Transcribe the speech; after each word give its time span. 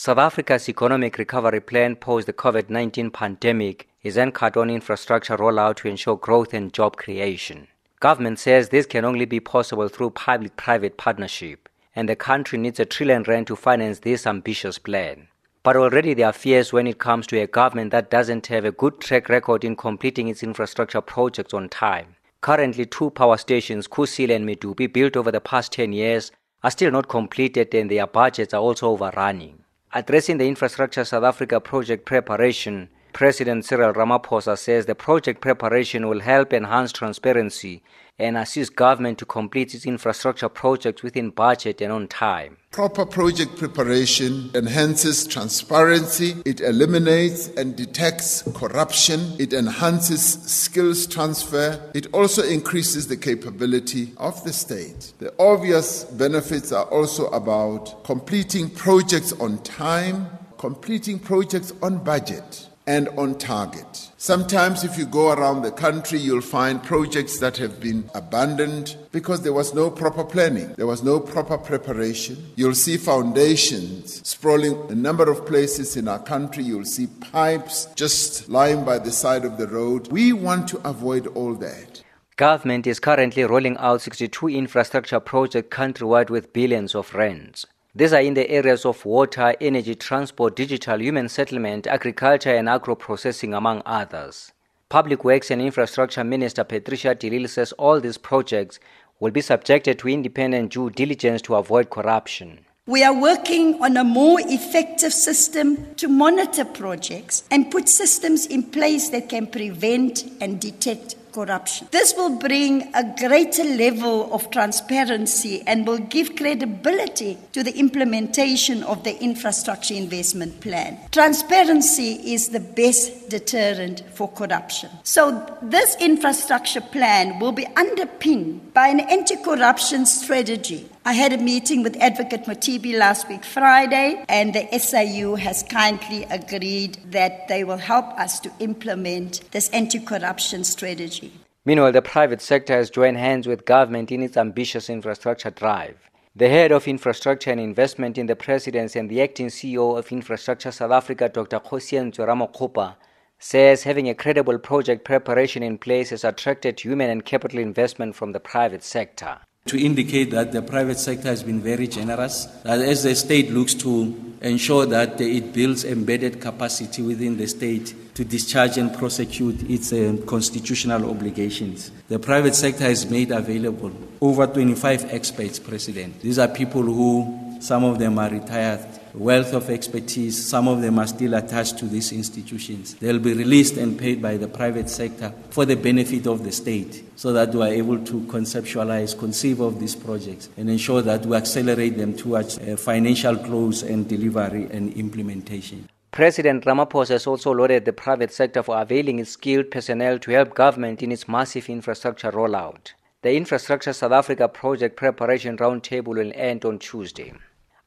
South 0.00 0.18
Africa's 0.18 0.68
economic 0.68 1.18
recovery 1.18 1.58
plan 1.60 1.96
post 1.96 2.28
the 2.28 2.32
COVID 2.32 2.70
19 2.70 3.10
pandemic 3.10 3.88
is 4.00 4.16
anchored 4.16 4.56
on 4.56 4.70
infrastructure 4.70 5.36
rollout 5.36 5.74
to 5.74 5.88
ensure 5.88 6.16
growth 6.16 6.54
and 6.54 6.72
job 6.72 6.96
creation. 6.96 7.66
Government 7.98 8.38
says 8.38 8.68
this 8.68 8.86
can 8.86 9.04
only 9.04 9.24
be 9.24 9.40
possible 9.40 9.88
through 9.88 10.10
public 10.10 10.56
private 10.56 10.96
partnership, 10.98 11.68
and 11.96 12.08
the 12.08 12.14
country 12.14 12.60
needs 12.60 12.78
a 12.78 12.84
trillion 12.84 13.24
rand 13.24 13.48
to 13.48 13.56
finance 13.56 13.98
this 13.98 14.24
ambitious 14.24 14.78
plan. 14.78 15.26
But 15.64 15.74
already 15.74 16.14
there 16.14 16.28
are 16.28 16.32
fears 16.32 16.72
when 16.72 16.86
it 16.86 17.00
comes 17.00 17.26
to 17.26 17.40
a 17.40 17.48
government 17.48 17.90
that 17.90 18.08
doesn't 18.08 18.46
have 18.46 18.64
a 18.64 18.70
good 18.70 19.00
track 19.00 19.28
record 19.28 19.64
in 19.64 19.74
completing 19.74 20.28
its 20.28 20.44
infrastructure 20.44 21.00
projects 21.00 21.52
on 21.52 21.68
time. 21.70 22.14
Currently, 22.40 22.86
two 22.86 23.10
power 23.10 23.36
stations, 23.36 23.88
Kusile 23.88 24.36
and 24.36 24.48
Medupi, 24.48 24.92
built 24.92 25.16
over 25.16 25.32
the 25.32 25.40
past 25.40 25.72
10 25.72 25.92
years, 25.92 26.30
are 26.62 26.70
still 26.70 26.92
not 26.92 27.08
completed 27.08 27.74
and 27.74 27.90
their 27.90 28.06
budgets 28.06 28.54
are 28.54 28.60
also 28.60 28.90
overrunning. 28.90 29.64
Addressing 29.94 30.36
the 30.36 30.46
Infrastructure 30.46 31.02
South 31.02 31.24
Africa 31.24 31.60
project 31.60 32.04
preparation, 32.04 32.90
President 33.18 33.64
Cyril 33.64 33.94
Ramaphosa 33.94 34.56
says 34.56 34.86
the 34.86 34.94
project 34.94 35.40
preparation 35.40 36.06
will 36.08 36.20
help 36.20 36.52
enhance 36.52 36.92
transparency 36.92 37.82
and 38.16 38.36
assist 38.36 38.76
government 38.76 39.18
to 39.18 39.24
complete 39.24 39.74
its 39.74 39.84
infrastructure 39.84 40.48
projects 40.48 41.02
within 41.02 41.30
budget 41.30 41.80
and 41.80 41.90
on 41.90 42.06
time. 42.06 42.58
Proper 42.70 43.04
project 43.04 43.56
preparation 43.56 44.52
enhances 44.54 45.26
transparency, 45.26 46.36
it 46.44 46.60
eliminates 46.60 47.48
and 47.56 47.74
detects 47.74 48.44
corruption, 48.54 49.34
it 49.40 49.52
enhances 49.52 50.22
skills 50.24 51.04
transfer, 51.04 51.90
it 51.94 52.06
also 52.14 52.44
increases 52.44 53.08
the 53.08 53.16
capability 53.16 54.12
of 54.18 54.44
the 54.44 54.52
state. 54.52 55.12
The 55.18 55.34
obvious 55.40 56.04
benefits 56.04 56.70
are 56.70 56.84
also 56.84 57.26
about 57.30 58.04
completing 58.04 58.70
projects 58.70 59.32
on 59.32 59.58
time, 59.64 60.28
completing 60.56 61.18
projects 61.18 61.72
on 61.82 61.98
budget 62.04 62.68
and 62.88 63.06
on 63.10 63.36
target. 63.36 64.10
Sometimes, 64.16 64.82
if 64.82 64.96
you 64.96 65.04
go 65.04 65.30
around 65.30 65.60
the 65.60 65.70
country, 65.70 66.18
you'll 66.18 66.40
find 66.40 66.82
projects 66.82 67.38
that 67.38 67.58
have 67.58 67.78
been 67.78 68.10
abandoned 68.14 68.96
because 69.12 69.42
there 69.42 69.52
was 69.52 69.74
no 69.74 69.90
proper 69.90 70.24
planning, 70.24 70.72
there 70.78 70.86
was 70.86 71.04
no 71.04 71.20
proper 71.20 71.58
preparation. 71.58 72.36
You'll 72.56 72.74
see 72.74 72.96
foundations 72.96 74.26
sprawling 74.26 74.90
a 74.90 74.94
number 74.94 75.30
of 75.30 75.46
places 75.46 75.98
in 75.98 76.08
our 76.08 76.18
country, 76.18 76.64
you'll 76.64 76.86
see 76.86 77.08
pipes 77.20 77.86
just 77.94 78.48
lying 78.48 78.86
by 78.86 78.98
the 78.98 79.12
side 79.12 79.44
of 79.44 79.58
the 79.58 79.68
road. 79.68 80.10
We 80.10 80.32
want 80.32 80.66
to 80.68 80.80
avoid 80.88 81.26
all 81.28 81.54
that. 81.56 82.02
Government 82.36 82.86
is 82.86 83.00
currently 83.00 83.44
rolling 83.44 83.76
out 83.76 84.00
62 84.00 84.48
infrastructure 84.48 85.20
projects 85.20 85.76
countrywide 85.76 86.30
with 86.30 86.54
billions 86.54 86.94
of 86.94 87.14
rands. 87.14 87.66
These 87.98 88.12
are 88.12 88.20
in 88.20 88.34
the 88.34 88.48
areas 88.48 88.84
of 88.84 89.04
water, 89.04 89.56
energy, 89.60 89.96
transport, 89.96 90.54
digital, 90.54 91.02
human 91.02 91.28
settlement, 91.28 91.88
agriculture, 91.88 92.54
and 92.54 92.68
agro 92.68 92.94
processing, 92.94 93.54
among 93.54 93.82
others. 93.84 94.52
Public 94.88 95.24
Works 95.24 95.50
and 95.50 95.60
Infrastructure 95.60 96.22
Minister 96.22 96.62
Patricia 96.62 97.16
de 97.16 97.48
says 97.48 97.72
all 97.72 98.00
these 98.00 98.16
projects 98.16 98.78
will 99.18 99.32
be 99.32 99.40
subjected 99.40 99.98
to 99.98 100.08
independent 100.08 100.70
due 100.74 100.90
diligence 100.90 101.42
to 101.42 101.56
avoid 101.56 101.90
corruption. 101.90 102.60
We 102.86 103.02
are 103.02 103.20
working 103.20 103.82
on 103.82 103.96
a 103.96 104.04
more 104.04 104.38
effective 104.42 105.12
system 105.12 105.92
to 105.96 106.06
monitor 106.06 106.64
projects 106.64 107.42
and 107.50 107.68
put 107.68 107.88
systems 107.88 108.46
in 108.46 108.62
place 108.62 109.08
that 109.08 109.28
can 109.28 109.48
prevent 109.48 110.24
and 110.40 110.60
detect 110.60 111.16
corruption. 111.38 111.86
This 111.92 112.14
will 112.16 112.36
bring 112.36 112.92
a 112.94 113.04
greater 113.16 113.62
level 113.62 114.32
of 114.34 114.50
transparency 114.50 115.62
and 115.68 115.86
will 115.86 115.98
give 115.98 116.34
credibility 116.34 117.38
to 117.52 117.62
the 117.62 117.76
implementation 117.78 118.82
of 118.82 119.04
the 119.04 119.14
infrastructure 119.22 119.94
investment 119.94 120.60
plan. 120.60 120.98
Transparency 121.12 122.10
is 122.34 122.48
the 122.48 122.58
best 122.58 123.28
deterrent 123.30 124.02
for 124.14 124.26
corruption. 124.32 124.90
So, 125.04 125.22
this 125.62 125.96
infrastructure 126.00 126.80
plan 126.80 127.38
will 127.38 127.52
be 127.52 127.66
underpinned 127.76 128.74
by 128.74 128.88
an 128.88 129.00
anti 129.00 129.36
corruption 129.36 130.06
strategy 130.06 130.88
I 131.08 131.12
had 131.14 131.32
a 131.32 131.38
meeting 131.38 131.82
with 131.82 131.96
Advocate 132.02 132.44
Mothibi 132.44 132.92
last 132.92 133.30
week, 133.30 133.42
Friday, 133.42 134.26
and 134.28 134.54
the 134.54 134.68
SIU 134.78 135.36
has 135.36 135.62
kindly 135.62 136.24
agreed 136.24 136.98
that 137.12 137.48
they 137.48 137.64
will 137.64 137.78
help 137.78 138.04
us 138.20 138.38
to 138.40 138.52
implement 138.58 139.50
this 139.52 139.70
anti 139.70 140.00
corruption 140.00 140.64
strategy. 140.64 141.32
Meanwhile, 141.64 141.92
the 141.92 142.02
private 142.02 142.42
sector 142.42 142.74
has 142.74 142.90
joined 142.90 143.16
hands 143.16 143.46
with 143.46 143.64
government 143.64 144.12
in 144.12 144.22
its 144.22 144.36
ambitious 144.36 144.90
infrastructure 144.90 145.48
drive. 145.48 145.96
The 146.36 146.50
head 146.50 146.72
of 146.72 146.86
infrastructure 146.86 147.52
and 147.52 147.58
investment 147.58 148.18
in 148.18 148.26
the 148.26 148.36
presidency 148.36 148.98
and 148.98 149.08
the 149.08 149.22
acting 149.22 149.46
CEO 149.46 149.98
of 149.98 150.12
Infrastructure 150.12 150.70
South 150.70 150.92
Africa, 150.92 151.30
Dr. 151.30 151.58
Kgosientsho 151.58 152.26
Ramokgopa, 152.26 152.96
says 153.38 153.84
having 153.84 154.10
a 154.10 154.14
credible 154.14 154.58
project 154.58 155.06
preparation 155.06 155.62
in 155.62 155.78
place 155.78 156.10
has 156.10 156.22
attracted 156.22 156.78
human 156.78 157.08
and 157.08 157.24
capital 157.24 157.60
investment 157.60 158.14
from 158.14 158.32
the 158.32 158.40
private 158.40 158.84
sector 158.84 159.38
to 159.68 159.82
indicate 159.82 160.30
that 160.30 160.52
the 160.52 160.62
private 160.62 160.98
sector 160.98 161.28
has 161.28 161.42
been 161.42 161.60
very 161.60 161.86
generous, 161.86 162.46
that 162.64 162.80
as 162.80 163.02
the 163.02 163.14
state 163.14 163.50
looks 163.50 163.74
to 163.74 164.28
ensure 164.40 164.86
that 164.86 165.20
it 165.20 165.52
builds 165.52 165.84
embedded 165.84 166.40
capacity 166.40 167.02
within 167.02 167.36
the 167.36 167.46
state 167.46 167.94
to 168.14 168.24
discharge 168.24 168.78
and 168.78 168.96
prosecute 168.96 169.68
its 169.68 169.92
uh, 169.92 170.16
constitutional 170.26 171.10
obligations. 171.10 171.90
The 172.08 172.18
private 172.18 172.54
sector 172.54 172.84
has 172.84 173.08
made 173.10 173.30
available 173.30 173.92
over 174.20 174.46
25 174.46 175.12
experts, 175.12 175.58
President. 175.58 176.20
These 176.20 176.38
are 176.38 176.48
people 176.48 176.82
who, 176.82 177.56
some 177.60 177.84
of 177.84 177.98
them 177.98 178.18
are 178.18 178.30
retired, 178.30 178.86
wealth 179.18 179.52
of 179.52 179.68
expertise. 179.68 180.48
Some 180.48 180.68
of 180.68 180.80
them 180.80 180.98
are 180.98 181.06
still 181.06 181.34
attached 181.34 181.78
to 181.78 181.86
these 181.86 182.12
institutions. 182.12 182.94
They'll 182.94 183.18
be 183.18 183.34
released 183.34 183.76
and 183.76 183.98
paid 183.98 184.22
by 184.22 184.36
the 184.36 184.48
private 184.48 184.88
sector 184.88 185.34
for 185.50 185.64
the 185.64 185.76
benefit 185.76 186.26
of 186.26 186.44
the 186.44 186.52
state 186.52 187.04
so 187.16 187.32
that 187.32 187.52
we 187.52 187.62
are 187.62 187.72
able 187.72 187.98
to 188.04 188.20
conceptualize, 188.22 189.18
conceive 189.18 189.60
of 189.60 189.80
these 189.80 189.96
projects 189.96 190.48
and 190.56 190.70
ensure 190.70 191.02
that 191.02 191.26
we 191.26 191.36
accelerate 191.36 191.96
them 191.96 192.16
towards 192.16 192.58
financial 192.80 193.36
close 193.36 193.82
and 193.82 194.08
delivery 194.08 194.68
and 194.70 194.92
implementation. 194.94 195.88
President 196.10 196.64
Ramaphosa 196.64 197.10
has 197.10 197.26
also 197.26 197.52
lauded 197.52 197.84
the 197.84 197.92
private 197.92 198.32
sector 198.32 198.62
for 198.62 198.80
availing 198.80 199.18
its 199.18 199.30
skilled 199.30 199.70
personnel 199.70 200.18
to 200.20 200.30
help 200.30 200.54
government 200.54 201.02
in 201.02 201.12
its 201.12 201.28
massive 201.28 201.68
infrastructure 201.68 202.32
rollout. 202.32 202.92
The 203.22 203.34
Infrastructure 203.34 203.92
South 203.92 204.12
Africa 204.12 204.48
Project 204.48 204.96
Preparation 204.96 205.56
Roundtable 205.56 206.16
will 206.16 206.32
end 206.34 206.64
on 206.64 206.78
Tuesday. 206.78 207.32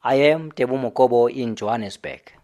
I 0.04 0.16
am 0.32 0.50
Tebu 0.50 0.76
Mokobo 0.78 1.30
in 1.30 1.54
Johannesburg. 1.54 2.41